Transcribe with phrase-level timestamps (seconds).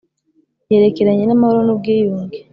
[0.71, 2.37] yerekeranye n’amahoro n’ubwiyunge,